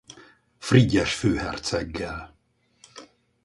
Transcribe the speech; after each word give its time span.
Frigyes 0.59 1.13
főherceggel. 1.13 2.35